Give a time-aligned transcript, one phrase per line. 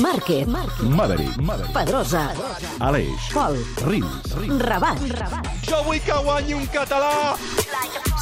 [0.00, 0.46] Márquez,
[0.82, 1.36] Maverick,
[1.72, 2.32] Pedrosa,
[2.80, 4.98] Aleix, Pol, Rins, Rabat.
[5.66, 7.36] Jo vull que guanyi un català.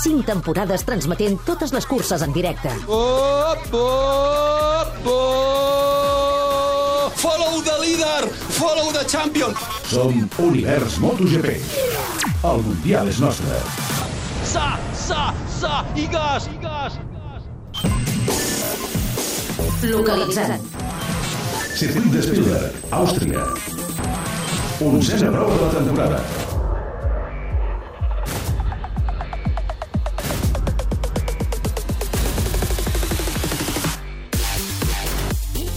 [0.02, 2.72] 5 temporades transmetent totes les curses en directe.
[2.88, 5.42] Oh, oh, oh.
[7.22, 8.26] Follow the leader,
[8.58, 9.54] follow the champion.
[9.86, 11.54] Som Univers MotoGP.
[12.42, 13.60] El Mundial és nostre.
[14.50, 16.98] Sa, sa, sa, i gas, i gas.
[19.82, 20.91] Localitzant.
[21.82, 23.40] Circuit de Spielberg, Àustria.
[24.86, 26.20] Onzena prova de la temporada.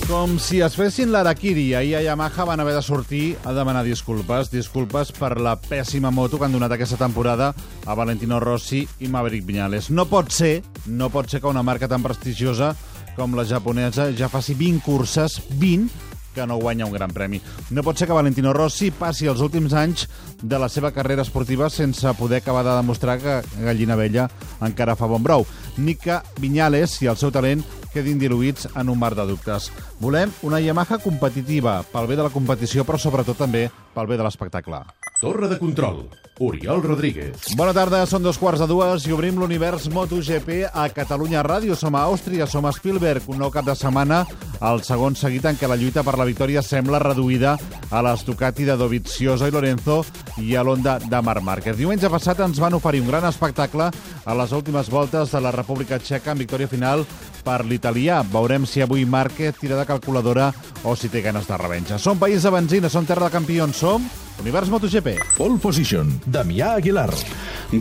[0.06, 4.54] Com si es fessin l'Arakiri, ahir a Yamaha van haver de sortir a demanar disculpes.
[4.54, 9.50] Disculpes per la pèssima moto que han donat aquesta temporada a Valentino Rossi i Maverick
[9.50, 9.90] Viñales.
[9.90, 12.76] No pot ser, no pot ser que una marca tan prestigiosa
[13.16, 16.05] com la japonesa ja faci 20 curses, 20,
[16.36, 17.40] que no guanya un gran premi.
[17.72, 20.06] No pot ser que Valentino Rossi passi els últims anys
[20.44, 24.28] de la seva carrera esportiva sense poder acabar de demostrar que Gallina Vella
[24.62, 25.48] encara fa bon brou,
[25.78, 27.64] ni que Viñales i el seu talent
[27.96, 29.72] quedin diluïts en un mar de dubtes.
[30.04, 34.28] Volem una Yamaha competitiva, pel bé de la competició, però sobretot també pel bé de
[34.28, 34.84] l'espectacle.
[35.22, 36.10] Torre de control.
[36.40, 37.56] Oriol Rodríguez.
[37.56, 41.78] Bona tarda, són dos quarts de dues i obrim l'univers MotoGP a Catalunya Ràdio.
[41.80, 44.26] Som a Àustria, som a Spielberg, un nou cap de setmana,
[44.60, 47.56] el segon seguit en què la lluita per la victòria sembla reduïda
[47.88, 50.02] a les Ducati de Dovizioso i Lorenzo
[50.44, 51.80] i a l'Honda de Marc Márquez.
[51.80, 56.02] Diumenge passat ens van oferir un gran espectacle a les últimes voltes de la República
[56.04, 57.08] Txeca en victòria final
[57.46, 58.24] per l'italià.
[58.26, 60.52] Veurem si avui Márquez tira de calculadora
[60.84, 62.02] o si té ganes de revenja.
[62.02, 64.04] Som país de benzina, som terra de campions, som
[64.42, 65.16] Univers MotoGP.
[65.38, 66.10] Pole position.
[66.26, 67.10] Damià Aguilar.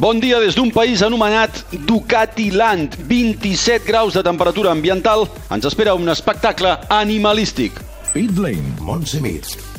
[0.01, 2.99] Bon dia des d'un país anomenat Ducati Land.
[3.11, 5.27] 27 graus de temperatura ambiental.
[5.51, 7.81] Ens espera un espectacle animalístic.
[8.15, 8.77] Pit Lane.
[8.81, 9.74] Montse Mir.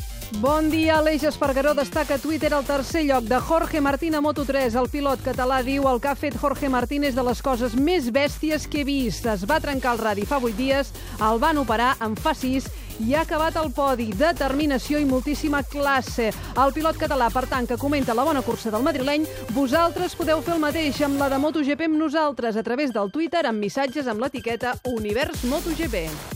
[0.46, 4.76] Bon dia, Aleix Espargaró destaca a Twitter el tercer lloc de Jorge Martín a Moto3.
[4.78, 8.06] El pilot català diu el que ha fet Jorge Martín és de les coses més
[8.14, 9.26] bèsties que he vist.
[9.26, 12.70] Es va trencar el radi fa 8 dies, el van operar, en fa 6
[13.02, 14.12] i ha acabat el podi.
[14.14, 16.30] Determinació i moltíssima classe.
[16.54, 20.54] El pilot català, per tant, que comenta la bona cursa del madrileny, vosaltres podeu fer
[20.54, 24.22] el mateix amb la de MotoGP amb nosaltres a través del Twitter amb missatges amb
[24.22, 26.35] l'etiqueta Univers MotoGP.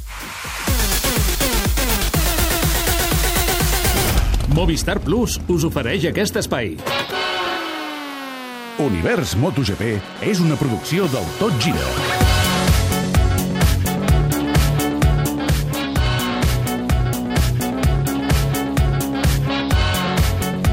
[4.60, 6.74] Movistar Plus us ofereix aquest espai.
[8.84, 9.86] Univers MotoGP
[10.28, 11.86] és una producció del Tot Gira.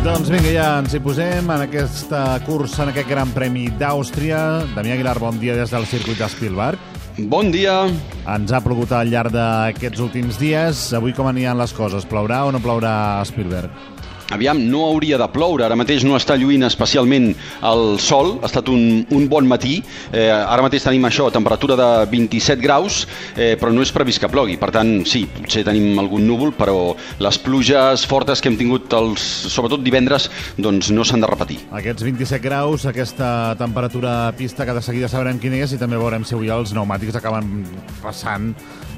[0.04, 4.44] Doncs vinga, ja ens hi posem en aquesta cursa, en aquest Gran Premi d'Àustria.
[4.76, 6.97] Damià Aguilar, bon dia des del circuit de Spielberg.
[7.18, 7.88] Bon dia.
[8.30, 10.84] Ens ha plogut al llarg d'aquests últims dies.
[10.94, 12.06] Avui com aniran les coses?
[12.06, 13.97] Plourà o no plourà a Spielberg?
[14.30, 17.30] Aviam, no hauria de ploure, ara mateix no està lluint especialment
[17.64, 19.78] el sol, ha estat un, un bon matí,
[20.12, 23.06] eh, ara mateix tenim això, temperatura de 27 graus,
[23.38, 26.76] eh, però no és previst que plogui, per tant, sí, potser tenim algun núvol, però
[27.24, 29.24] les pluges fortes que hem tingut, els,
[29.54, 30.28] sobretot divendres,
[30.60, 31.62] doncs no s'han de repetir.
[31.80, 36.28] Aquests 27 graus, aquesta temperatura pista, que de seguida sabrem quina és, i també veurem
[36.28, 37.64] si avui els pneumàtics acaben
[38.04, 38.52] passant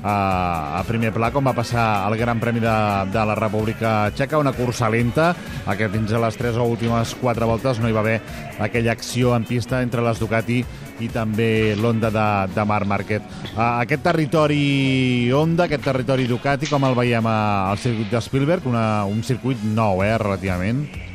[0.04, 2.76] a, a primer pla, com va passar al Gran Premi de,
[3.12, 7.16] de la República Txeca, una cursa lenta, a que fins a les tres o últimes
[7.22, 8.20] quatre voltes no hi va haver
[8.60, 10.64] aquella acció en pista entre les Ducati
[11.00, 13.28] i també l'Honda de, de Marc Márquez.
[13.54, 19.06] Uh, aquest territori Honda, aquest territori Ducati, com el veiem al circuit de Spielberg, una,
[19.08, 21.09] un circuit nou, eh, relativament.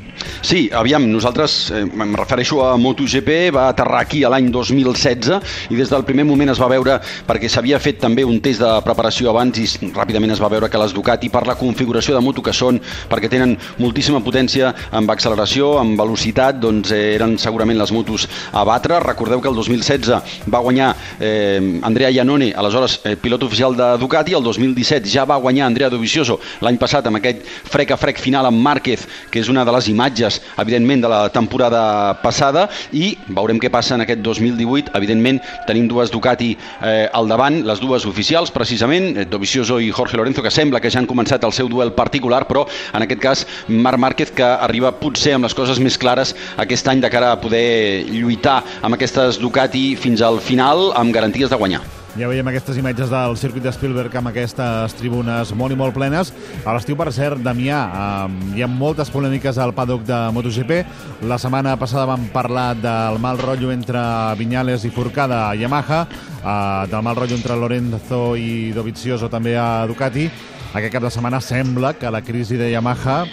[0.45, 5.39] Sí, aviam, nosaltres, eh, em refereixo a MotoGP, va aterrar aquí a l'any 2016
[5.73, 8.69] i des del primer moment es va veure, perquè s'havia fet també un test de
[8.85, 9.65] preparació abans i
[9.95, 12.77] ràpidament es va veure que les Ducati, per la configuració de moto que són,
[13.09, 18.67] perquè tenen moltíssima potència amb acceleració, amb velocitat, doncs eh, eren segurament les motos a
[18.69, 19.01] batre.
[19.01, 20.91] Recordeu que el 2016 va guanyar
[21.21, 25.89] eh, Andrea Iannone, aleshores eh, pilot oficial de Ducati, el 2017 ja va guanyar Andrea
[25.89, 29.73] Dovizioso l'any passat amb aquest frec a frec final amb Márquez, que és una de
[29.73, 34.93] les imatges evidentment, de la temporada passada i veurem què passa en aquest 2018.
[34.99, 40.19] Evidentment, tenim dues Ducati eh, al davant, les dues oficials, precisament, eh, Dovizioso i Jorge
[40.21, 43.47] Lorenzo, que sembla que ja han començat el seu duel particular, però en aquest cas
[43.69, 47.41] Marc Márquez, que arriba potser amb les coses més clares aquest any de cara a
[47.41, 52.04] poder lluitar amb aquestes Ducati fins al final amb garanties de guanyar.
[52.15, 56.29] Ja veiem aquestes imatges del circuit de Spielberg amb aquestes tribunes molt i molt plenes.
[56.63, 60.79] A l'estiu, per cert, Damià, eh, hi ha moltes polèmiques al paddock de MotoGP.
[61.27, 63.99] La setmana passada vam parlar del mal rotllo entre
[64.39, 69.85] Viñales i Forcada a Yamaha, eh, del mal rotllo entre Lorenzo i Dovizioso també a
[69.91, 70.31] Ducati.
[70.73, 73.25] Aquest cap de setmana sembla que la crisi de Yamaha,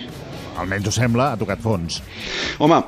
[0.57, 2.01] almenys ho sembla, ha tocat fons.
[2.57, 2.81] Home,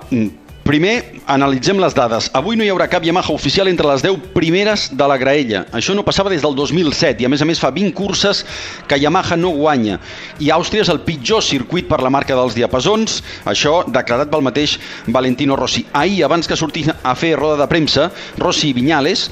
[0.63, 2.29] Primer, analitzem les dades.
[2.39, 5.65] Avui no hi haurà cap Yamaha oficial entre les 10 primeres de la graella.
[5.75, 8.45] Això no passava des del 2007 i a més a més fa 20 curses
[8.87, 9.97] que Yamaha no guanya.
[10.39, 14.77] I Àustria és el pitjor circuit per la marca dels diapasons, això declarat pel mateix
[15.07, 15.83] Valentino Rossi.
[15.91, 18.07] Ahir, abans que sortís a fer roda de premsa,
[18.39, 19.27] Rossi i Viñales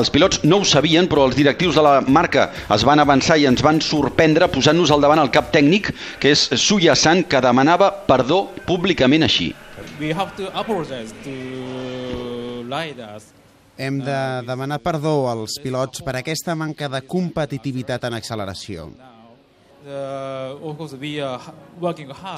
[0.00, 3.44] els pilots no ho sabien, però els directius de la marca es van avançar i
[3.46, 7.92] ens van sorprendre posant-nos al davant el cap tècnic, que és Suya San, que demanava
[8.08, 9.52] perdó públicament així.
[10.00, 13.30] We have to apologize to riders.
[13.76, 18.88] Hem de demanar perdó als pilots per aquesta manca de competitivitat en acceleració.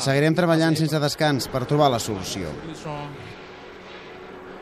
[0.02, 2.50] Seguirem treballant sense descans per trobar la solució.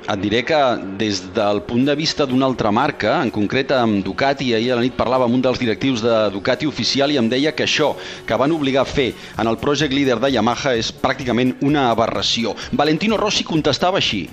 [0.05, 0.57] Et diré que
[1.01, 4.83] des del punt de vista d'una altra marca, en concret amb Ducati, ahir a la
[4.85, 7.95] nit parlava amb un dels directius de Ducati oficial i em deia que això
[8.29, 12.53] que van obligar a fer en el Project Leader de Yamaha és pràcticament una aberració.
[12.73, 14.27] Valentino Rossi contestava així.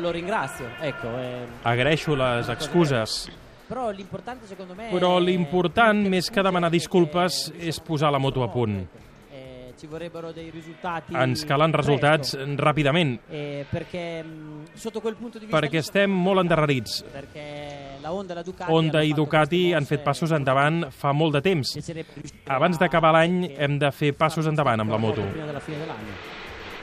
[0.00, 1.12] Lo ringrazio, ecco.
[1.20, 3.28] Eh, Agraeixo les excuses,
[3.68, 4.40] però l'important,
[6.08, 8.80] més que demanar disculpes, és posar la moto a punt.
[9.80, 15.38] Ci vorrebbero dei risultati Ens calen resultats presto, ràpidament, eh, perché mh, sotto quel punto
[15.38, 17.02] di vista perquè estem molt endarrerits.
[17.10, 21.40] perché la Honda la Ducati Honda i Ducati han fet passos endavant fa molt de
[21.40, 21.74] temps.
[22.46, 25.22] Abans d'acabar l'any hem de fer passos endavant amb la moto.
[25.22, 26.38] prima della fine dell'anno.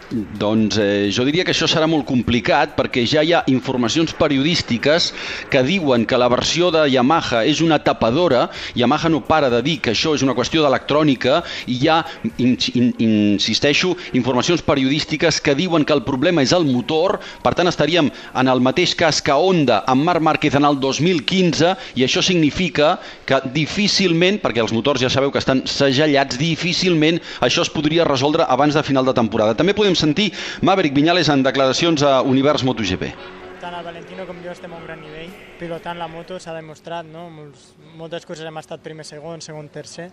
[0.07, 5.09] Doncs eh, jo diria que això serà molt complicat perquè ja hi ha informacions periodístiques
[5.51, 8.45] que diuen que la versió de Yamaha és una tapadora.
[8.79, 11.97] Yamaha no para de dir que això és una qüestió d'electrònica i hi ha,
[12.39, 17.17] in, in, insisteixo, informacions periodístiques que diuen que el problema és el motor.
[17.43, 21.73] Per tant, estaríem en el mateix cas que Honda amb Marc Márquez en el 2015
[21.99, 22.95] i això significa
[23.27, 28.47] que difícilment, perquè els motors ja sabeu que estan segellats, difícilment això es podria resoldre
[28.47, 29.57] abans de final de temporada.
[29.57, 33.11] També podem sentir Maverick Viñales en declaracions a Univers MotoGP.
[33.57, 35.31] tant el Valentino com jo estem a un gran nivell.
[35.59, 37.27] Pilotant la moto s'ha demostrat, no?
[37.33, 40.11] Molts, moltes curses hem estat primer, segon, segon, tercer.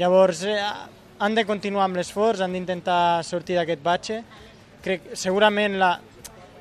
[0.00, 0.58] Llavors, eh,
[1.20, 4.22] han de continuar amb l'esforç, han d'intentar sortir d'aquest batxe.
[4.80, 5.92] Crec, segurament la,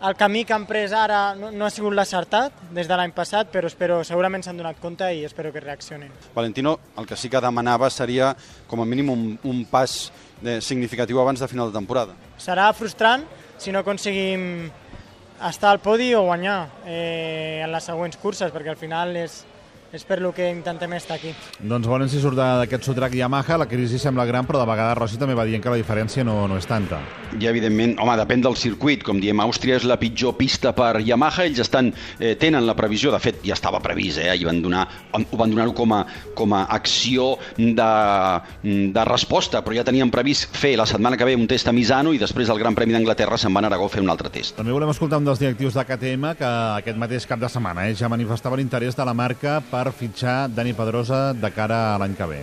[0.04, 3.50] el camí que han pres ara no, no ha sigut l'acertat des de l'any passat,
[3.52, 6.12] però espero, segurament s'han donat compte i espero que reaccionin.
[6.36, 8.34] Valentino, el que sí que demanava seria
[8.68, 10.12] com a mínim un, un pas
[10.44, 12.16] eh, significatiu abans de final de temporada.
[12.40, 13.26] Serà frustrant
[13.60, 14.70] si no aconseguim
[15.48, 19.44] estar al podi o guanyar eh, en les següents curses, perquè al final és,
[19.92, 21.32] és per lo que intentem estar aquí.
[21.60, 23.58] Doncs veurem si surt d'aquest sotrac Yamaha.
[23.58, 26.44] La crisi sembla gran, però de vegades Rossi també va dient que la diferència no,
[26.48, 27.00] no és tanta.
[27.40, 29.04] I evidentment, home, depèn del circuit.
[29.06, 31.48] Com diem, Àustria és la pitjor pista per Yamaha.
[31.50, 34.36] Ells estan, eh, tenen la previsió, de fet, ja estava previst, eh?
[34.38, 34.86] I van donar,
[35.18, 36.04] ho van donar com a,
[36.38, 37.90] com a acció de,
[38.64, 42.14] de resposta, però ja tenien previst fer la setmana que ve un test a Misano
[42.14, 44.56] i després al Gran Premi d'Anglaterra se'n van a Aragó a fer un altre test.
[44.60, 47.98] També volem escoltar un dels directius de KTM que aquest mateix cap de setmana eh,
[47.98, 52.28] ja manifestava l'interès de la marca per fitxar Dani Pedrosa de cara a l'any que
[52.30, 52.42] ve.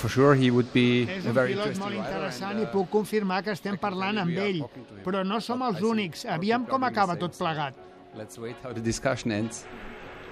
[0.00, 2.72] For sure he would be És a un very pilot interesting molt interessant and, i
[2.72, 4.64] puc confirmar que estem parlant amb ell,
[5.04, 6.24] però no som els únics.
[6.24, 7.76] Aviam com acaba tot plegat.
[8.16, 9.66] Let's wait how the discussion ends.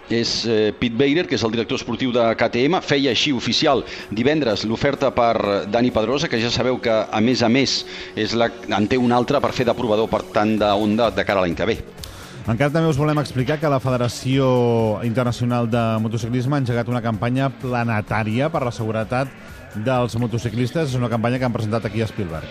[0.08, 4.64] és eh, Pete Bader, que és el director esportiu de KTM, feia així oficial divendres
[4.64, 7.82] l'oferta per Dani Pedrosa, que ja sabeu que, a més a més,
[8.16, 11.28] és la, en té una altra per fer de provador per tant de Honda de
[11.28, 11.78] cara a l'any que ve.
[12.48, 14.46] Encara també us volem explicar que la Federació
[15.04, 19.28] Internacional de Motociclisme ha engegat una campanya planetària per la seguretat
[19.84, 20.88] dels motociclistes.
[20.88, 22.48] És una campanya que han presentat aquí a Spielberg.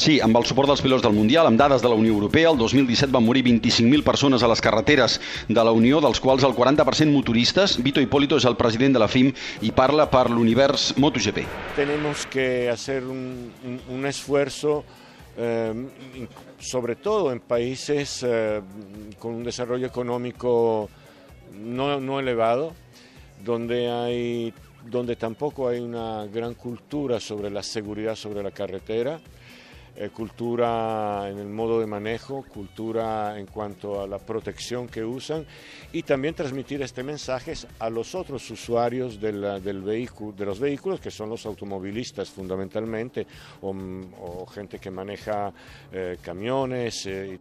[0.00, 2.56] Sí, amb el suport dels pilots del Mundial, amb dades de la Unió Europea, el
[2.56, 7.12] 2017 van morir 25.000 persones a les carreteres de la Unió, dels quals el 40%
[7.12, 7.76] motoristes.
[7.84, 11.44] Vito Hipólito és el president de la FIM i parla per l'univers MotoGP.
[11.76, 14.86] Tenemos que hacer un, un, un esfuerzo,
[15.36, 15.88] eh,
[16.58, 18.60] sobre todo en países eh,
[19.18, 20.88] con un desarrollo económico
[21.52, 22.72] no, no elevado,
[23.44, 29.18] donde hay donde tampoco hay una gran cultura sobre la seguridad sobre la carretera,
[29.96, 35.46] eh, cultura en el modo de manejo, cultura en cuanto a la protección que usan
[35.92, 41.00] y también transmitir este mensaje a los otros usuarios del, del vehículo, de los vehículos,
[41.00, 43.26] que son los automovilistas fundamentalmente,
[43.62, 45.52] o, o gente que maneja
[45.92, 47.06] eh, camiones.
[47.06, 47.38] Eh,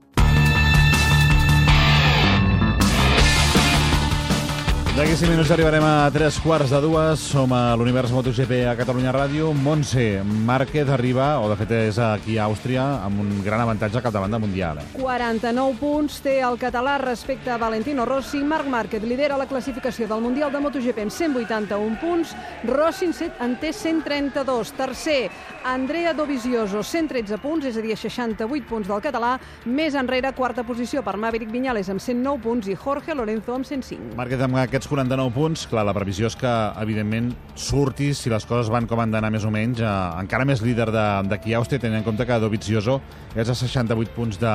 [4.93, 7.21] D'aquí 5 minuts arribarem a 3 quarts de dues.
[7.33, 9.47] Som a l'Univers MotoGP a Catalunya Ràdio.
[9.57, 14.03] Montse Márquez arriba, o de fet és aquí a Àustria, amb un gran avantatge al
[14.05, 14.83] capdavant del Mundial.
[14.83, 14.85] Eh?
[14.99, 18.43] 49 punts té el català respecte a Valentino Rossi.
[18.45, 22.35] Marc Márquez lidera la classificació del Mundial de MotoGP amb 181 punts.
[22.69, 23.09] Rossi
[23.41, 24.75] en té 132.
[24.77, 25.31] Tercer,
[25.63, 29.37] Andrea Dovizioso, 113 punts, és a dir, 68 punts del català.
[29.63, 34.17] Més enrere, quarta posició per Maverick Viñales amb 109 punts i Jorge Lorenzo amb 105.
[34.19, 36.51] Márquez amb aquests 49 punts, clar, la previsió és que,
[36.83, 40.61] evidentment, surti, si les coses van com han d'anar més o menys, eh, encara més
[40.65, 42.99] líder d'aquí a Àustria, tenint en compte que Dovizioso
[43.33, 44.53] és a 68 punts de,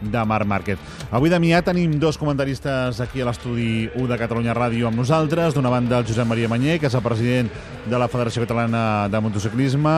[0.00, 0.78] de Marc Márquez.
[1.10, 5.54] Avui, Damià, tenim dos comentaristes aquí a l'estudi 1 de Catalunya Ràdio amb nosaltres.
[5.54, 7.50] D'una banda, el Josep Maria Manyer, que és el president
[7.86, 9.94] de la Federació Catalana de Motociclisme.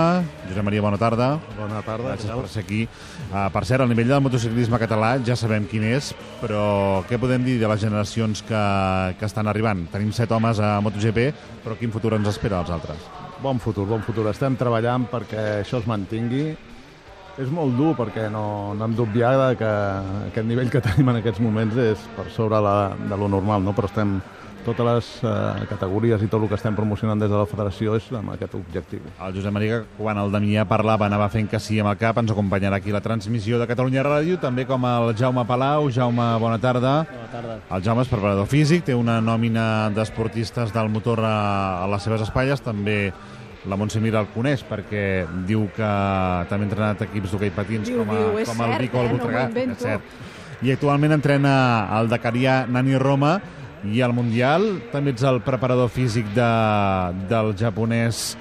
[0.49, 1.37] Josep Maria, bona tarda.
[1.59, 2.17] Bona tarda.
[2.17, 2.83] Gràcies per ser aquí.
[3.31, 7.45] Uh, per cert, el nivell del motociclisme català ja sabem quin és, però què podem
[7.47, 8.65] dir de les generacions que,
[9.19, 9.87] que estan arribant?
[9.93, 11.31] Tenim set homes a MotoGP,
[11.65, 13.09] però quin futur ens espera als altres?
[13.43, 14.29] Bon futur, bon futur.
[14.31, 16.53] Estem treballant perquè això es mantingui
[17.43, 19.73] és molt dur perquè no, no hem d'obviar que
[20.29, 23.75] aquest nivell que tenim en aquests moments és per sobre la, de lo normal, no?
[23.77, 24.21] però estem
[24.63, 28.07] totes les eh, categories i tot el que estem promocionant des de la federació és
[28.15, 29.03] amb aquest objectiu.
[29.19, 32.31] El Josep Maria, quan el Damià parlava, anava fent que sí amb el cap, ens
[32.31, 35.91] acompanyarà aquí la transmissió de Catalunya Ràdio, també com el Jaume Palau.
[35.91, 36.95] Jaume, bona tarda.
[37.11, 37.59] Bona tarda.
[37.75, 41.37] El Jaume és preparador físic, té una nòmina d'esportistes del motor a,
[41.83, 42.99] a les seves espatlles, també
[43.71, 45.89] la Montse Mira el coneix perquè diu que
[46.51, 49.09] també ha entrenat equips d'hoquei patins diu, com, a, diu, com el Vico eh?
[49.09, 49.19] el.
[49.23, 50.15] No és cert.
[50.63, 51.53] I actualment entrena
[51.99, 53.37] el Dakarià Nani Roma
[53.91, 56.51] i al Mundial també ets el preparador físic de,
[57.31, 58.33] del japonès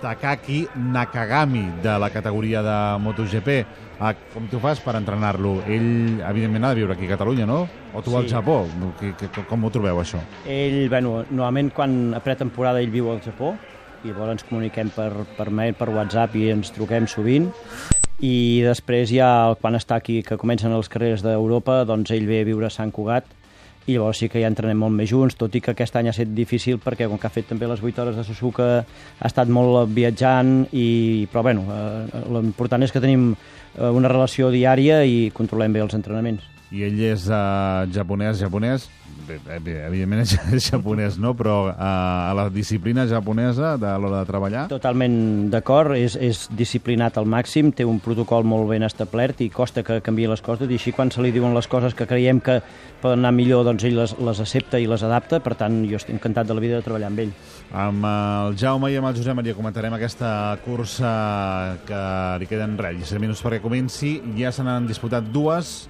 [0.00, 3.64] Takaki Nakagami de la categoria de MotoGP.
[3.98, 5.54] Ah, com tu fas per entrenar-lo?
[5.64, 7.62] Ell, evidentment, ha de viure aquí a Catalunya, no?
[7.96, 8.16] O tu sí.
[8.18, 8.58] al Japó?
[9.00, 10.20] Que, que, com ho trobeu, això?
[10.44, 13.54] Ell, bueno, normalment quan a pretemporada ell viu al Japó,
[14.06, 17.50] i llavors ens comuniquem per, per mail, per WhatsApp i ens truquem sovint
[18.22, 19.28] i després ja
[19.60, 22.94] quan està aquí que comencen les carreres d'Europa doncs ell ve a viure a Sant
[22.94, 23.26] Cugat
[23.86, 26.14] i llavors sí que ja entrenem molt més junts, tot i que aquest any ha
[26.14, 29.50] estat difícil perquè com que ha fet també les 8 hores de Suzuka ha estat
[29.52, 35.30] molt viatjant, i, però bueno, eh, l'important és que tenim eh, una relació diària i
[35.34, 36.55] controlem bé els entrenaments.
[36.74, 38.88] I ell és uh, japonès, japonès,
[39.26, 41.30] evidentment és japonès, no?
[41.38, 44.64] però uh, a la disciplina japonesa de l'hora de treballar...
[44.72, 49.84] Totalment d'acord, és, és disciplinat al màxim, té un protocol molt ben establert i costa
[49.86, 52.58] que canvi les coses, i així quan se li diuen les coses que creiem que
[53.02, 56.18] poden anar millor, doncs ell les, les accepta i les adapta, per tant jo estic
[56.18, 57.34] encantat de la vida de treballar amb ell.
[57.76, 60.30] Amb el Jaume i amb el Josep Maria comentarem aquesta
[60.66, 61.12] cursa
[61.86, 62.06] que
[62.42, 65.86] li queden res, 17 minuts perquè comenci, ja se n'han disputat dues,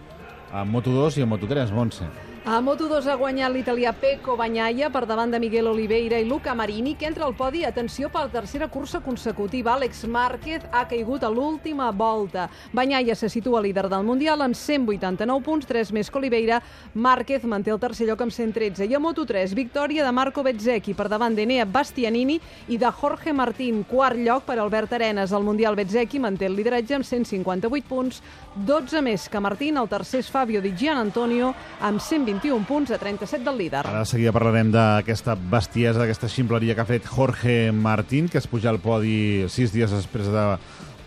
[0.52, 2.35] a Moto2 i a Moto3, Montse.
[2.46, 6.92] A Moto2 ha guanyat l'italià Pecco Bagnaia per davant de Miguel Oliveira i Luca Marini,
[6.94, 9.72] que entra al podi, atenció, per la tercera cursa consecutiva.
[9.74, 12.44] Àlex Márquez ha caigut a l'última volta.
[12.70, 16.60] Bagnaia se situa líder del Mundial amb 189 punts, 3 més que Oliveira.
[16.94, 18.86] Márquez manté el tercer lloc amb 113.
[18.86, 22.38] I a Moto3, victòria de Marco Bezzecchi per davant d'Enea Bastianini
[22.68, 23.82] i de Jorge Martín.
[23.90, 25.34] Quart lloc per Albert Arenas.
[25.34, 28.22] El Mundial Bezzecchi manté el lideratge amb 158 punts,
[28.54, 29.82] 12 més que Martín.
[29.82, 31.50] El tercer és Fabio Di Gian Antonio
[31.82, 33.84] amb 120 21 punts a 37 del líder.
[33.86, 38.48] Ara de seguida parlarem d'aquesta bestiesa, d'aquesta ximpleria que ha fet Jorge Martín, que es
[38.50, 40.50] puja al podi sis dies després de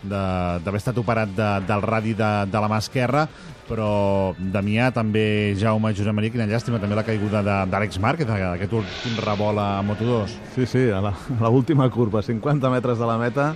[0.00, 3.26] d'haver estat operat de, del radi de, de la mà esquerra,
[3.68, 9.20] però Damià, també Jaume, Josep Maria, quina llàstima, també la caiguda d'Àlex Márquez, aquest últim
[9.20, 10.38] revolt a Moto2.
[10.56, 11.04] Sí, sí, a
[11.50, 13.50] l'última curva, 50 metres de la meta,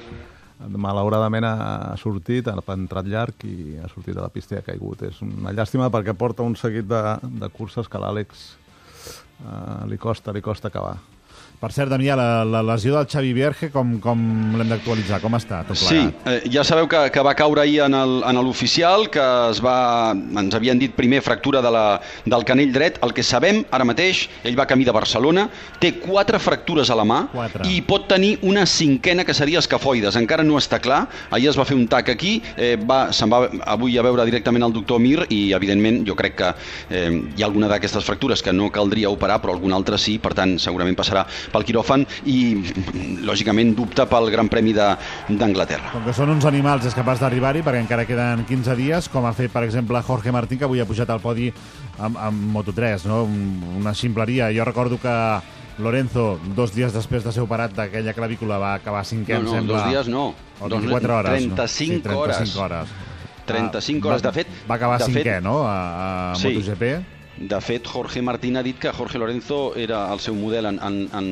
[0.69, 5.07] malauradament ha sortit, ha entrat llarg i ha sortit de la pista i ha caigut.
[5.09, 7.03] És una llàstima perquè porta un seguit de,
[7.41, 8.47] de curses que a l'Àlex
[9.45, 10.97] eh, li costa, li costa acabar.
[11.65, 14.21] Per cert, Damià, la, la lesió del Xavi Vierge, com, com
[14.59, 15.17] l'hem d'actualitzar?
[15.23, 16.11] Com està tot plegat?
[16.13, 20.53] Sí, eh, ja sabeu que, que va caure ahir en l'oficial, que es va, ens
[20.59, 21.85] havien dit primer fractura de la,
[22.29, 22.99] del canell dret.
[23.07, 25.47] El que sabem ara mateix, ell va camí de Barcelona,
[25.81, 27.65] té quatre fractures a la mà quatre.
[27.73, 30.21] i pot tenir una cinquena que seria escafoides.
[30.21, 31.07] Encara no està clar.
[31.33, 33.41] Ahir es va fer un tac aquí, eh, va, se'n va
[33.73, 36.53] avui a veure directament el doctor Mir i, evidentment, jo crec que
[36.93, 40.37] eh, hi ha alguna d'aquestes fractures que no caldria operar, però alguna altra sí, per
[40.37, 42.37] tant, segurament passarà pel quiròfan i,
[43.25, 45.93] lògicament, dubta pel Gran Premi d'Anglaterra.
[45.95, 49.33] Com que són uns animals, és capaç d'arribar-hi, perquè encara queden 15 dies, com ha
[49.37, 51.51] fet, per exemple, Jorge Martín, que avui ha pujat al podi
[51.99, 53.23] amb, amb Moto3, no?
[53.25, 54.51] Un- Una ximpleria.
[54.55, 55.15] Jo recordo que
[55.79, 59.51] Lorenzo, dos dies després de ser operat d'aquella clavícula, va acabar cinquè, No, em no,
[59.59, 59.79] sembla.
[59.81, 60.35] dos dies no.
[60.61, 61.67] O Dos- 24 hores, 35 no?
[61.67, 62.79] Sí, 35 hores.
[62.79, 62.89] hores.
[63.45, 64.47] 35 Ah, hores, de fet...
[64.71, 66.49] Va acabar de cinquè, fet, no?, a, a Sí.
[67.37, 70.99] De fet, Jorge Martín ha dit que Jorge Lorenzo era el seu model en, en,
[71.13, 71.29] en,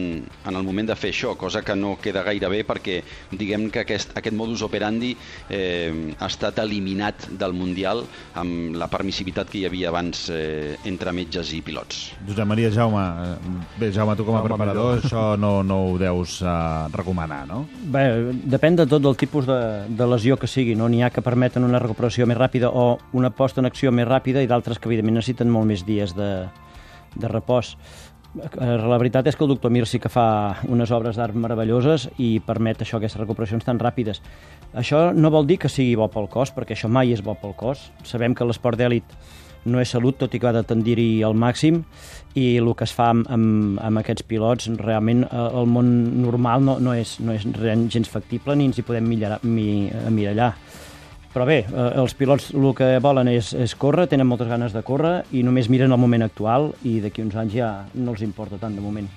[0.47, 2.99] en el moment de fer això, cosa que no queda gaire bé perquè
[3.31, 5.13] diguem que aquest, aquest modus operandi
[5.49, 8.03] eh, ha estat eliminat del Mundial
[8.41, 12.03] amb la permissivitat que hi havia abans eh, entre metges i pilots.
[12.27, 15.07] Josep Maria Jaume, eh, bé, Jaume, tu com a Jaume preparador, millor.
[15.07, 17.63] això no, no ho deus uh, recomanar, no?
[17.95, 18.05] Bé,
[18.43, 20.75] depèn de tot del tipus de, de lesió que sigui.
[20.79, 24.09] No n'hi ha que permeten una recuperació més ràpida o una posta en acció més
[24.09, 26.33] ràpida i d'altres que, evidentment, necessiten molt més dies de,
[27.15, 27.77] de repòs.
[28.33, 32.09] Eh, La veritat és que el doctor Mir sí que fa unes obres d'art meravelloses
[32.19, 34.23] i permet això, aquestes recuperacions tan ràpides.
[34.73, 37.53] Això no vol dir que sigui bo pel cos, perquè això mai és bo pel
[37.59, 37.91] cos.
[38.09, 39.17] Sabem que l'esport d'èlit
[39.65, 41.83] no és salut, tot i que ha de tendir-hi al màxim,
[42.35, 46.65] i el que es fa amb, amb, amb aquests pilots, realment eh, el món normal
[46.65, 50.55] no, no, és, no és gens factible ni ens hi podem millar, mi, mirallar.
[51.33, 54.83] Però bé, eh, els pilots el que volen és, és córrer, tenen moltes ganes de
[54.85, 58.61] córrer i només miren el moment actual i d'aquí uns anys ja no els importa
[58.61, 59.09] tant de moment.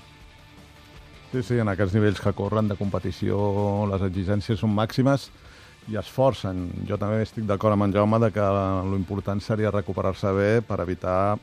[1.34, 3.36] Sí, sí, en aquests nivells que corren de competició
[3.92, 5.28] les exigències són màximes
[5.92, 6.70] i es forcen.
[6.88, 8.46] Jo també estic d'acord amb en Jaume de que
[8.94, 11.36] l'important seria recuperar-se bé per evitar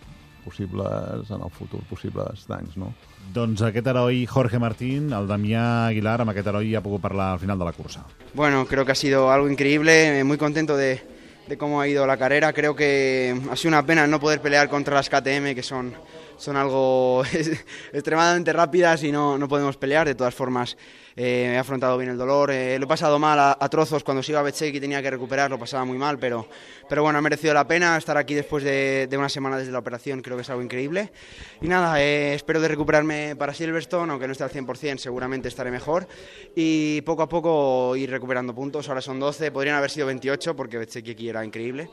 [0.44, 2.92] possibles, en el futur, possibles danys, no?
[3.32, 7.32] Doncs aquest heroi Jorge Martín, el Damià Aguilar, amb aquest heroi ja ha pogut parlar
[7.32, 8.04] al final de la cursa.
[8.34, 11.00] Bueno, creo que ha sido algo increíble, eh, muy contento de,
[11.46, 12.52] de cómo ha ido la carrera.
[12.52, 15.94] Creo que ha sido una pena no poder pelear contra las KTM, que son,
[16.42, 17.22] son algo
[17.92, 20.08] extremadamente rápidas y no, no podemos pelear.
[20.08, 20.76] De todas formas,
[21.14, 22.50] eh, he afrontado bien el dolor.
[22.50, 25.00] eh, lo he pasado mal a, a trozos cuando se iba a Betsek y tenía
[25.00, 26.48] que recuperar, lo pasaba muy mal, pero,
[26.88, 29.78] pero bueno, ha merecido la pena estar aquí después de, de una semana desde la
[29.78, 31.12] operación, creo que es algo increíble.
[31.60, 35.70] Y nada, eh, espero de recuperarme para Silverstone, aunque no esté al 100%, seguramente estaré
[35.70, 36.08] mejor.
[36.56, 40.78] Y poco a poco ir recuperando puntos, ahora son 12, podrían haber sido 28 porque
[40.78, 41.88] Betsek aquí era increíble.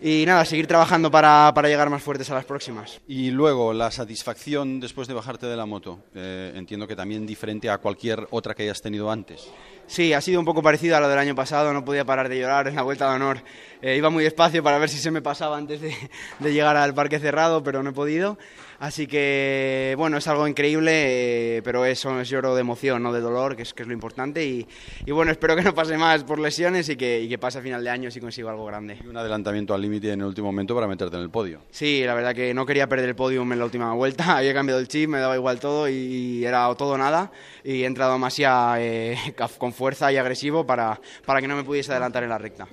[0.00, 3.00] Y nada, seguir trabajando para, para llegar más fuertes a las próximas.
[3.06, 6.00] Y luego, la satisfacción después de bajarte de la moto.
[6.14, 9.48] Eh, entiendo que también diferente a cualquier otra que hayas tenido antes.
[9.86, 12.38] Sí, ha sido un poco parecido a lo del año pasado, no podía parar de
[12.38, 13.42] llorar en la Vuelta de Honor.
[13.80, 15.94] Eh, iba muy despacio para ver si se me pasaba antes de,
[16.38, 18.38] de llegar al parque cerrado, pero no he podido.
[18.82, 23.20] Así que, bueno, es algo increíble, eh, pero eso es lloro de emoción, no de
[23.20, 24.44] dolor, que es, que es lo importante.
[24.44, 24.66] Y,
[25.06, 27.62] y bueno, espero que no pase más por lesiones y que, y que pase a
[27.62, 28.98] final de año si consigo algo grande.
[29.00, 31.60] Y un adelantamiento al límite en el último momento para meterte en el podio.
[31.70, 34.80] Sí, la verdad que no quería perder el podium en la última vuelta, había cambiado
[34.80, 37.30] el chip, me daba igual todo y era o todo o nada
[37.64, 39.16] y he entrado demasiado eh,
[39.58, 42.66] con fuerza y agresivo para, para que no me pudiese adelantar en la recta.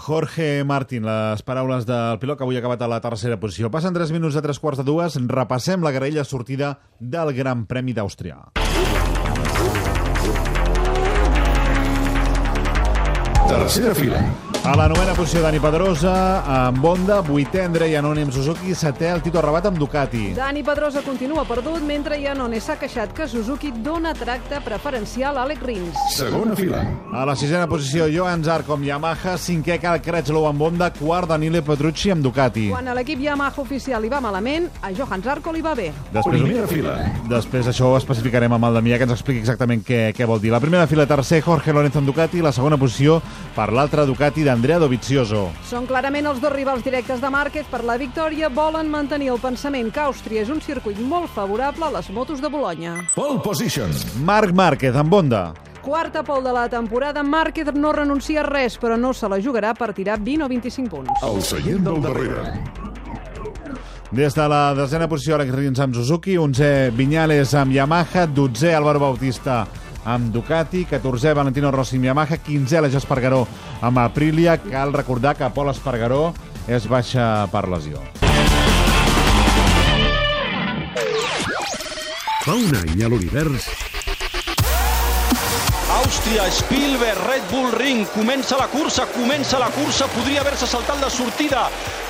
[0.00, 3.70] Jorge Martín, les paraules del pilot que avui ha acabat a la tercera posició.
[3.70, 7.94] Passen 3 minuts de 3 quarts de dues, repassem la graella sortida del Gran Premi
[7.96, 8.38] d'Àustria.
[13.48, 14.51] Tercera fila.
[14.64, 16.12] A la novena posició, Dani Pedrosa,
[16.46, 20.28] amb Honda, vuitè Andrei Iannone amb Suzuki, setè el Tito Rabat amb Ducati.
[20.36, 25.64] Dani Pedrosa continua perdut, mentre Iannone s'ha queixat que Suzuki dona tracte preferencial a Alec
[25.66, 25.98] Rins.
[26.14, 26.84] Segona fila.
[27.10, 31.64] A la sisena posició, Johan Zarco amb Yamaha, cinquè Cal Crutchlow amb Honda, quart Danile
[31.66, 32.68] Petrucci amb Ducati.
[32.70, 35.88] Quan a l'equip Yamaha oficial li va malament, a Johan Zarco li va bé.
[36.14, 36.94] Després, Primera fila.
[37.34, 40.54] Després això ho especificarem amb el Damià, que ens expliqui exactament què, què vol dir.
[40.54, 43.18] La primera fila, tercer, Jorge Lorenzo amb Ducati, la segona posició
[43.58, 45.46] per l'altre Ducati d'Andrea Dovizioso.
[45.64, 48.50] Són clarament els dos rivals directes de Márquez per la victòria.
[48.52, 52.50] Volen mantenir el pensament que Àustria és un circuit molt favorable a les motos de
[52.52, 52.98] Bologna.
[53.14, 53.92] Pole position.
[54.28, 55.42] Marc Márquez amb Honda.
[55.82, 59.72] Quarta pol de la temporada, Márquez no renuncia a res, però no se la jugarà
[59.74, 61.24] per tirar 20 o 25 punts.
[61.26, 62.52] El seient del darrere.
[64.12, 69.00] Des de la desena posició, Alex Rins amb Suzuki, 11è Viñales amb Yamaha, 12è Álvaro
[69.00, 69.64] Bautista
[70.04, 73.46] amb Ducati, 14è Valentino Rossi amb Yamaha, 15è Aleix Espargaró
[73.80, 74.58] amb Aprilia.
[74.62, 76.32] Cal recordar que Pol Espargaró
[76.66, 78.02] es baixa per lesió.
[82.42, 83.81] Fa un any a l'univers
[86.12, 91.08] Àustria, Spielberg, Red Bull Ring, comença la cursa, comença la cursa, podria haver-se saltat la
[91.08, 91.62] sortida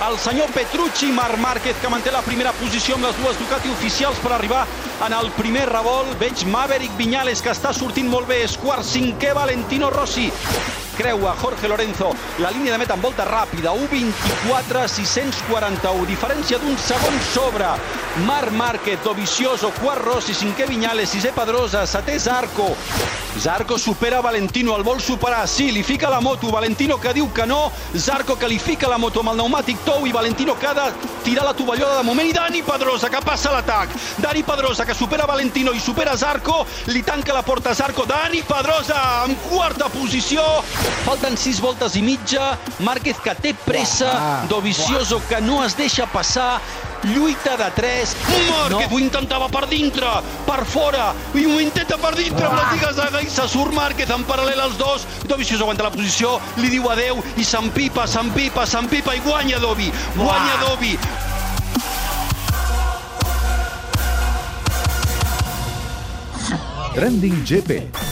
[0.09, 4.19] el senyor Petrucci, Marc Márquez, que manté la primera posició amb les dues Ducati oficials
[4.19, 4.67] per arribar
[5.07, 6.19] en el primer revolt.
[6.19, 10.33] Veig Maverick Viñales, que està sortint molt bé, és quart, cinquè Valentino Rossi.
[10.97, 17.19] Creua Jorge Lorenzo, la línia de meta amb volta ràpida, 1.24, 641, diferència d'un segon
[17.33, 17.69] sobre.
[18.27, 22.71] Marc Márquez, Dovizioso, quart Rossi, cinquè Viñales, sisè Pedrosa, setè Zarco.
[23.41, 27.47] Zarco supera Valentino, el vol superar, sí, li fica la moto, Valentino que diu que
[27.47, 30.75] no, Zarco que li fica la moto amb el pneumàtic tou i Valentino que ha
[30.77, 30.85] de
[31.25, 32.29] tirar la tovallola de moment.
[32.29, 33.91] I Dani Pedrosa que passa l'atac.
[34.23, 38.43] Dani Pedrosa que supera Valentino i supera Zarco, li tanca la porta a Zarco, Dani
[38.47, 40.45] Pedrosa en quarta posició,
[41.05, 46.07] falten sis voltes i mitja, Márquez que té pressa, Uah, Dovizioso que no es deixa
[46.07, 46.61] passar,
[47.03, 48.15] lluita de 3,
[48.51, 48.97] Márquez no.
[48.97, 50.11] ho intentava per dintre,
[50.47, 54.27] per fora, i ho intenta per dintre, amb la ziga-zaga, i se surt Márquez en
[54.29, 59.23] paral·lel als dos, Dovizioso aguanta la posició, li diu adeu, i s'empipa, s'empipa, s'empipa, i
[59.27, 60.97] guanya Dovi, guanya Dovi.
[66.93, 68.12] Trending GP.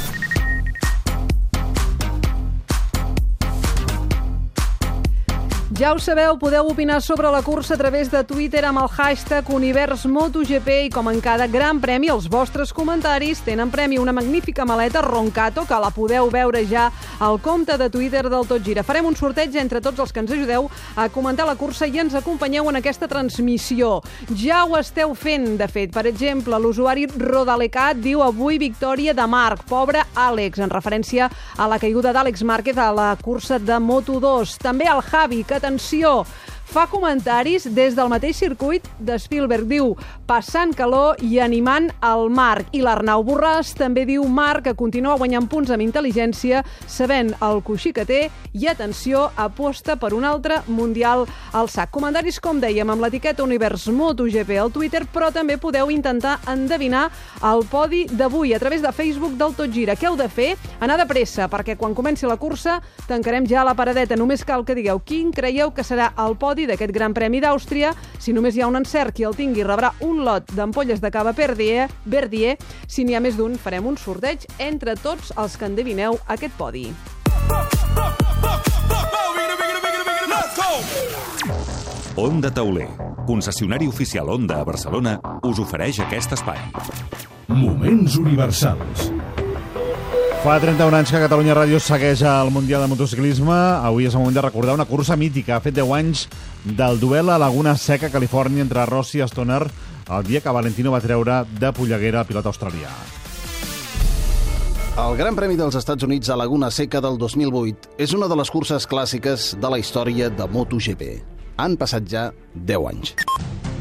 [5.80, 9.48] Ja ho sabeu, podeu opinar sobre la cursa a través de Twitter amb el hashtag
[9.48, 15.00] UniversMotoGP i com en cada gran premi, els vostres comentaris tenen premi una magnífica maleta
[15.00, 18.84] Roncato que la podeu veure ja al compte de Twitter del Tot Gira.
[18.84, 20.68] Farem un sorteig entre tots els que ens ajudeu
[21.00, 24.02] a comentar la cursa i ens acompanyeu en aquesta transmissió.
[24.36, 25.94] Ja ho esteu fent, de fet.
[25.96, 31.80] Per exemple, l'usuari Rodalecat diu avui victòria de Marc, pobre Àlex, en referència a la
[31.80, 34.58] caiguda d'Àlex Márquez a la cursa de Moto2.
[34.60, 36.26] També el Javi, que atenció,
[36.70, 39.66] fa comentaris des del mateix circuit de Spielberg.
[39.66, 39.94] Diu,
[40.26, 42.68] passant calor i animant el Marc.
[42.76, 47.90] I l'Arnau Borràs també diu Marc que continua guanyant punts amb intel·ligència, sabent el coixí
[47.96, 48.20] que té
[48.52, 51.90] i, atenció, aposta per un altre Mundial al sac.
[51.90, 57.08] Comentaris, com dèiem, amb l'etiqueta Univers MotoGP al Twitter, però també podeu intentar endevinar
[57.50, 59.98] el podi d'avui a través de Facebook del Tot Gira.
[59.98, 60.52] Què heu de fer?
[60.78, 62.78] Anar de pressa, perquè quan comenci la cursa
[63.10, 64.14] tancarem ja la paradeta.
[64.14, 67.92] Només cal que digueu quin creieu que serà el podi d'aquest Gran Premi d'Àustria.
[68.18, 71.32] Si només hi ha un encert, qui el tingui rebrà un lot d'ampolles de cava
[71.36, 71.88] Verdier.
[72.04, 72.56] Verdier.
[72.86, 76.88] Si n'hi ha més d'un, farem un sorteig entre tots els que endevineu aquest podi.
[82.20, 82.88] Onda Tauler,
[83.26, 86.58] concessionari oficial Onda a Barcelona, us ofereix aquest espai.
[87.48, 89.08] Moments universals.
[90.40, 93.52] Fa 31 anys que Catalunya Ràdio segueix el Mundial de Motociclisme.
[93.84, 95.58] Avui és el moment de recordar una cursa mítica.
[95.58, 96.22] Ha fet 10 anys
[96.64, 99.66] del duel a Laguna Seca, Califòrnia, entre Rossi i Stoner,
[100.08, 102.88] el dia que Valentino va treure de polleguera el pilot australià.
[105.04, 108.48] El Gran Premi dels Estats Units a Laguna Seca del 2008 és una de les
[108.48, 111.18] curses clàssiques de la història de MotoGP.
[111.60, 113.12] Han passat ja 10 anys.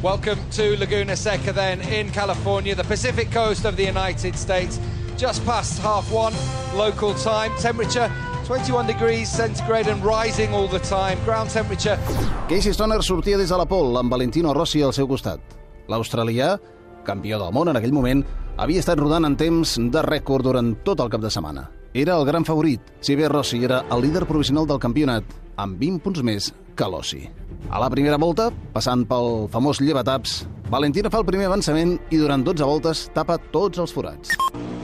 [0.03, 4.79] Welcome to Laguna Seca then in California, the Pacific coast of the United States.
[5.19, 6.33] Just past half one
[6.77, 7.51] local time.
[7.59, 8.09] Temperature
[8.47, 11.19] 21 degrees centigrade and rising all the time.
[11.25, 11.99] Ground temperature
[12.47, 15.41] Casey Stoner sortia des de la pol amb Valentino Rossi al seu costat.
[15.91, 16.53] L'australià,
[17.03, 18.23] campió del món en aquell moment,
[18.55, 21.67] havia estat rodant en temps de rècord durant tot el cap de setmana.
[21.91, 25.27] Era el gran favorit, si bé Rossi era el líder provisional del campionat,
[25.59, 27.25] amb 20 punts més que Lossi.
[27.67, 32.45] A la primera volta, passant pel famós llevataps, Valentino fa el primer avançament i durant
[32.45, 34.37] 12 voltes tapa tots els forats.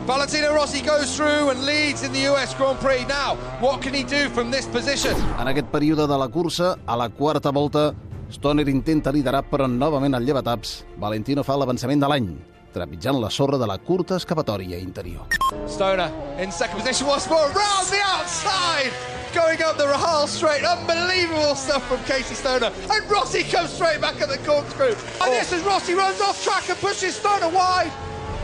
[0.06, 3.06] Valentino Rossi goes through and leads in the US Grand Prix.
[3.08, 5.16] Now, what can he do from this position?
[5.40, 7.96] En aquest període de la cursa, a la quarta volta,
[8.30, 12.30] Stoner intenta liderar, però novament al llevataps, Valentino fa l'avançament de l'any,
[12.74, 15.26] trepitjant la sorra de la curta escapatòria interior.
[15.66, 18.94] Stoner in second position once more, round the outside,
[19.34, 20.64] going up the Rahal straight.
[20.64, 22.70] Unbelievable stuff from Casey Stoner.
[22.94, 24.94] And Rossi comes straight back at the corkscrew.
[25.26, 27.92] And this is Rossi runs off track and pushes Stoner wide.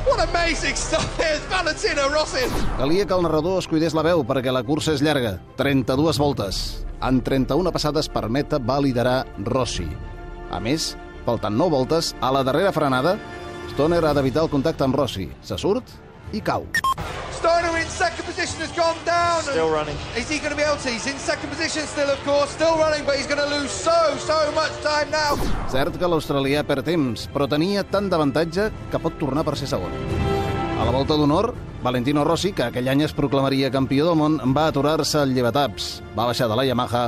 [0.01, 2.41] What amazing stuff here's Valentino Rossi.
[2.77, 6.61] Calia que el narrador es cuidés la veu perquè la cursa és llarga, 32 voltes.
[7.05, 9.85] En 31 passades per meta va liderar Rossi.
[10.49, 10.95] A més,
[11.27, 13.13] faltant 9 voltes, a la darrera frenada,
[13.75, 15.29] Stoner ha d'evitar el contacte amb Rossi.
[15.45, 15.93] Se surt
[16.33, 16.65] i cau.
[17.41, 19.41] Stoner in second position has gone down.
[19.41, 19.97] Still running.
[20.15, 20.89] Is he going to be able to?
[20.89, 22.51] He's in second position still, of course.
[22.51, 25.33] Still running, but he's going to lose so, so much time now.
[25.73, 29.89] Cert que l'australià perd temps, però tenia tant d'avantatge que pot tornar per ser segon.
[30.77, 31.49] A la volta d'honor,
[31.81, 36.29] Valentino Rossi, que aquell any es proclamaria campió del món, va aturar-se al llevataps, va
[36.29, 37.07] baixar de la Yamaha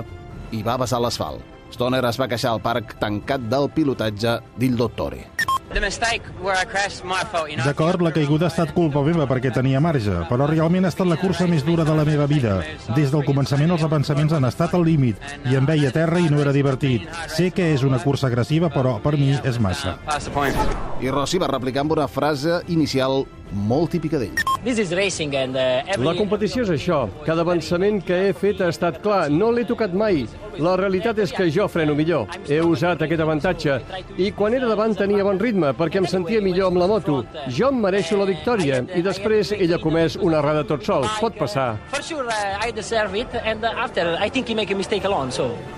[0.49, 1.45] i va vessar l'asfalt.
[1.73, 5.32] Stoner es va queixar al parc tancat del pilotatge d'Il Dottore.
[7.65, 11.17] D'acord, la caiguda ha estat culpa meva perquè tenia marge, però realment ha estat la
[11.17, 12.59] cursa més dura de la meva vida.
[12.95, 15.17] Des del començament els avançaments han estat al límit
[15.49, 17.07] i em veia a terra i no era divertit.
[17.31, 19.97] Sé que és una cursa agressiva, però per mi és massa.
[21.01, 23.23] I Rossi va replicar amb una frase inicial
[23.53, 24.35] molt típica d'ell.
[24.63, 26.03] Uh.
[26.03, 27.03] La competició és això.
[27.27, 29.29] Cada avançament que he fet ha estat clar.
[29.31, 30.23] No l'he tocat mai.
[30.63, 32.27] La realitat és que jo freno millor.
[32.47, 33.79] He usat aquest avantatge.
[34.21, 37.23] I quan era davant tenia bon ritme, perquè em sentia millor amb la moto.
[37.49, 38.83] Jo em mereixo la victòria.
[38.95, 41.07] I després ell ha comès una errada tot sol.
[41.19, 41.77] Pot passar.
[41.83, 41.99] Uh,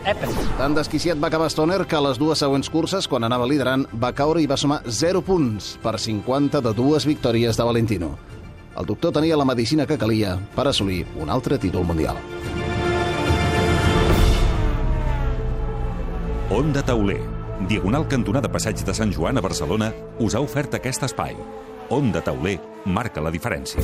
[0.05, 0.45] uh.
[0.59, 4.13] Tan desquiciat va acabar Stoner que a les dues següents curses, quan anava liderant, va
[4.13, 8.15] caure i va sumar 0 punts per 50 de dues victòries de Valentino.
[8.75, 12.17] El doctor tenia la medicina que calia per assolir un altre títol mundial.
[16.51, 17.21] Onda Tauler,
[17.67, 21.33] diagonal cantonada Passeig de Sant Joan a Barcelona, us ha ofert aquest espai.
[21.89, 23.81] Onda Tauler marca la diferència.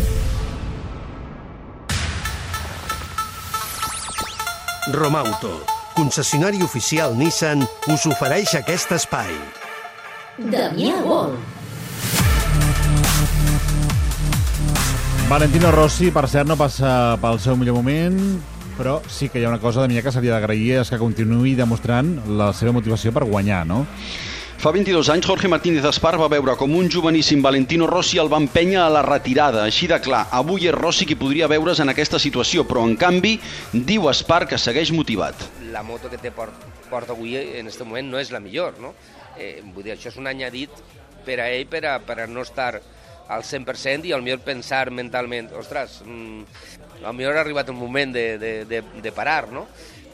[4.91, 5.61] Romauto,
[5.95, 9.33] concessionari oficial Nissan, us ofereix aquest espai.
[10.37, 11.35] Damià Vol.
[15.31, 18.17] Valentino Rossi, per cert, no passa pel seu millor moment,
[18.75, 21.53] però sí que hi ha una cosa de mi que s'havia d'agrair, és que continuï
[21.55, 23.85] demostrant la seva motivació per guanyar, no?
[24.59, 28.41] Fa 22 anys, Jorge Martínez Espar va veure com un joveníssim Valentino Rossi el va
[28.43, 29.63] empènyer a la retirada.
[29.63, 33.37] Així de clar, avui és Rossi qui podria veure's en aquesta situació, però en canvi,
[33.71, 35.47] diu Espar que segueix motivat.
[35.71, 38.97] La moto que té port, porta avui en aquest moment no és la millor, no?
[39.39, 40.83] Eh, vull dir, això és un anyadit
[41.23, 42.81] per a ell per a, per a no estar
[43.31, 46.43] al 100% i al millor pensar mentalment, ostres, mm,
[47.05, 49.65] al millor ha arribat un moment de, de, de, de parar, no?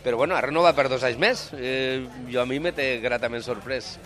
[0.04, 1.50] Però bueno, ha renovat per dos anys més.
[1.58, 3.98] Eh, jo a mi me té gratament sorprès.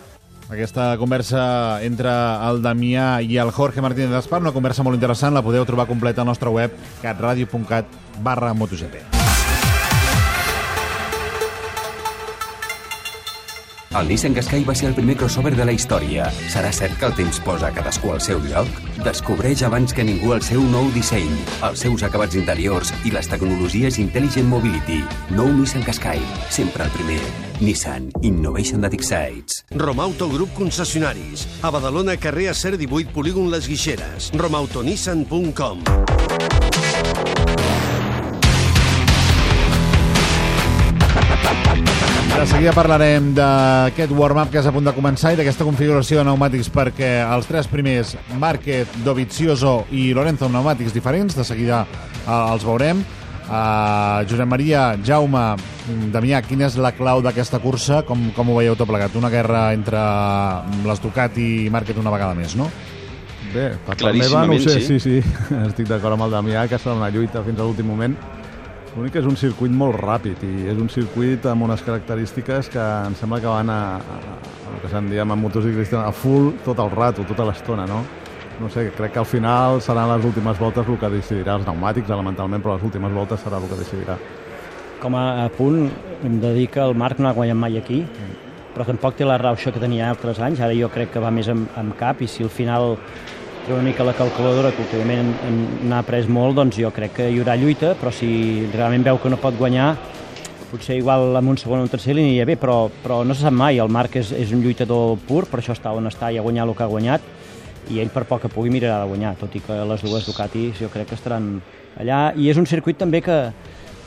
[0.50, 1.44] Aquesta conversa
[1.86, 2.10] entre
[2.48, 6.24] el Damià i el Jorge Martínez d'Espar, una conversa molt interessant, la podeu trobar completa
[6.24, 9.21] al nostre web catradio.cat barra MotoGP.
[13.92, 16.30] El Nissan Qashqai va ser el primer crossover de la història.
[16.48, 18.70] Serà cert que el temps posa cadascú al seu lloc?
[19.04, 21.28] Descobreix abans que ningú el seu nou disseny,
[21.68, 25.02] els seus acabats interiors i les tecnologies Intelligent Mobility.
[25.36, 27.20] Nou Nissan Qashqai, sempre el primer.
[27.60, 29.60] Nissan Innovation that excites.
[29.76, 31.44] Romauto Grup Concessionaris.
[31.60, 34.32] A Badalona, carrer Acer 18, polígon Les Guixeres.
[34.32, 36.31] romautonissan.com
[42.42, 46.24] De seguida parlarem d'aquest warm-up que és a punt de començar i d'aquesta configuració de
[46.24, 52.66] pneumàtics perquè els tres primers, Márquez, Dovizioso i Lorenzo, pneumàtics diferents, de seguida eh, els
[52.66, 53.04] veurem.
[53.46, 55.44] Uh, Josep Maria, Jaume,
[56.10, 58.02] Damià, quina és la clau d'aquesta cursa?
[58.10, 59.14] Com, com ho veieu tot plegat?
[59.22, 60.02] Una guerra entre
[60.82, 62.66] les Ducati i Márquez una vegada més, no?
[63.52, 65.34] Bé, per part meva no sé, sí, sí, sí.
[65.68, 68.18] estic d'acord amb el Damià, que serà una lluita fins a l'últim moment.
[68.92, 73.14] L'únic és un circuit molt ràpid i és un circuit amb unes característiques que em
[73.16, 76.82] sembla que van a, a, a el que se'n diem en motociclista, a full tot
[76.82, 78.02] el rato, tota l'estona, no?
[78.60, 82.12] No sé, crec que al final seran les últimes voltes el que decidirà els pneumàtics,
[82.12, 84.18] elementalment, però les últimes voltes serà el que decidirà.
[85.00, 85.88] Com a punt,
[86.22, 88.04] hem de dir que el Marc no ha guanyat mai aquí,
[88.74, 90.60] però tampoc té la rauxa que tenia altres anys.
[90.60, 92.98] Ara jo crec que va més amb, amb cap i si al final
[93.64, 95.28] treu una mica la calculadora, que últimament
[95.86, 99.30] n'ha après molt, doncs jo crec que hi haurà lluita, però si realment veu que
[99.30, 99.92] no pot guanyar,
[100.72, 103.44] potser igual amb un segon o un tercer li aniria bé, però, però no se
[103.46, 106.40] sap mai, el Marc és, és un lluitador pur, per això està on està i
[106.40, 107.28] ha guanyat el que ha guanyat,
[107.92, 110.80] i ell per poc que pugui mirarà de guanyar, tot i que les dues Ducatis
[110.80, 111.54] jo crec que estaran
[112.00, 113.38] allà, i és un circuit també que,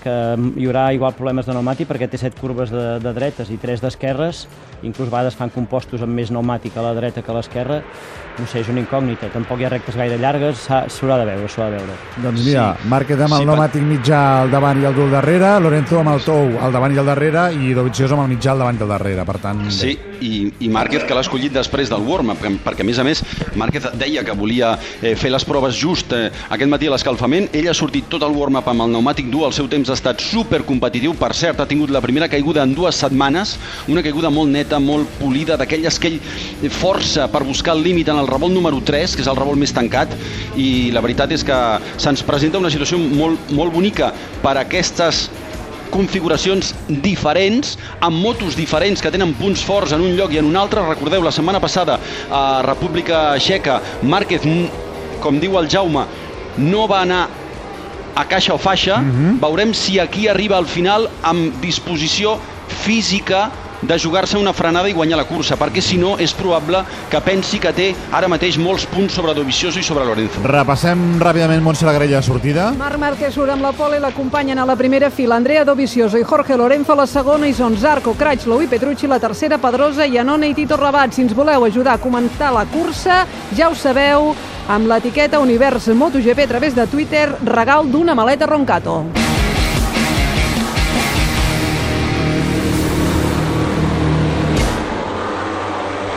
[0.04, 0.14] que
[0.58, 3.84] hi haurà igual problemes de pneumàtic perquè té set curves de, de dretes i tres
[3.84, 4.46] d'esquerres,
[4.84, 7.84] inclús a vegades fan compostos amb més pneumàtic a la dreta que a l'esquerra,
[8.40, 11.70] no sé, és una incògnita, tampoc hi ha rectes gaire llargues, s'haurà de veure, s'haurà
[11.74, 11.98] de veure.
[12.24, 12.90] Doncs mira, sí.
[12.92, 16.14] Márquez amb el sí, pneumàtic mitjà al davant i el dur al darrere, Lorenzo amb
[16.16, 18.86] el tou al davant i al darrere i Dovizioso amb el mitjà al davant i
[18.86, 19.64] al darrere, per tant...
[19.72, 20.34] Sí, i,
[20.66, 23.24] i Márquez que l'ha escollit després del warm-up, perquè, perquè a més a més
[23.60, 27.70] Márquez deia que volia eh, fer les proves just eh, aquest matí a l'escalfament, ell
[27.72, 30.64] ha sortit tot el warm-up amb el pneumàtic dur, el seu temps ha estat super
[30.68, 33.56] competitiu, per cert, ha tingut la primera caiguda en dues setmanes,
[33.92, 38.20] una caiguda molt neta, molt polida, d'aquelles que ell força per buscar el límit en
[38.22, 40.12] el revolt número 3, que és el revolt més tancat,
[40.56, 41.58] i la veritat és que
[41.98, 44.12] se'ns presenta una situació molt, molt bonica
[44.44, 45.30] per a aquestes
[45.96, 50.58] configuracions diferents, amb motos diferents que tenen punts forts en un lloc i en un
[50.60, 50.84] altre.
[50.84, 54.44] Recordeu, la setmana passada a República Txeca, Márquez,
[55.24, 56.06] com diu el Jaume,
[56.58, 57.26] no va anar
[58.16, 59.00] a caixa o faixa.
[59.00, 59.40] Mm -hmm.
[59.40, 62.40] Veurem si aquí arriba al final amb disposició
[62.86, 63.52] física
[63.88, 67.60] de jugar-se una frenada i guanyar la cursa, perquè si no és probable que pensi
[67.62, 70.42] que té ara mateix molts punts sobre Dovizioso i sobre Lorenzo.
[70.46, 72.72] Repassem ràpidament Montse la grella de sortida.
[72.78, 76.24] Marc Márquez surt amb la pole i l'acompanyen a la primera fila Andrea Dovizioso i
[76.24, 80.50] Jorge Lorenzo a la segona i són Zarco, Cratchlow i Petrucci la tercera, Pedrosa, Iannone
[80.50, 81.14] i Tito Rabat.
[81.14, 84.34] Si ens voleu ajudar a comentar la cursa, ja ho sabeu,
[84.68, 89.35] amb l'etiqueta Univers MotoGP a través de Twitter, regal d'una maleta Roncato.